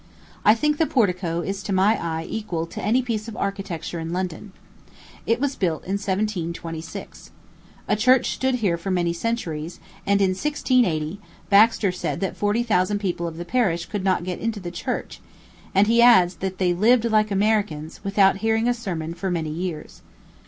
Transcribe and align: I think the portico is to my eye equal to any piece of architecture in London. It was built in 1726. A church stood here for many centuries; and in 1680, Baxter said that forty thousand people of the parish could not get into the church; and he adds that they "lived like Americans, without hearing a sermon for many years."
I 0.43 0.55
think 0.55 0.79
the 0.79 0.87
portico 0.87 1.41
is 1.41 1.61
to 1.61 1.71
my 1.71 1.95
eye 1.95 2.25
equal 2.27 2.65
to 2.65 2.81
any 2.81 3.03
piece 3.03 3.27
of 3.27 3.37
architecture 3.37 3.99
in 3.99 4.11
London. 4.11 4.51
It 5.27 5.39
was 5.39 5.55
built 5.55 5.83
in 5.83 5.91
1726. 5.99 7.29
A 7.87 7.95
church 7.95 8.31
stood 8.31 8.55
here 8.55 8.77
for 8.77 8.89
many 8.89 9.13
centuries; 9.13 9.79
and 10.03 10.19
in 10.19 10.29
1680, 10.31 11.19
Baxter 11.51 11.91
said 11.91 12.19
that 12.19 12.35
forty 12.35 12.63
thousand 12.63 12.97
people 12.97 13.27
of 13.27 13.37
the 13.37 13.45
parish 13.45 13.85
could 13.85 14.03
not 14.03 14.23
get 14.23 14.39
into 14.39 14.59
the 14.59 14.71
church; 14.71 15.19
and 15.75 15.85
he 15.85 16.01
adds 16.01 16.33
that 16.37 16.57
they 16.57 16.73
"lived 16.73 17.05
like 17.05 17.29
Americans, 17.29 18.03
without 18.03 18.37
hearing 18.37 18.67
a 18.67 18.73
sermon 18.73 19.13
for 19.13 19.29
many 19.29 19.51
years." 19.51 20.01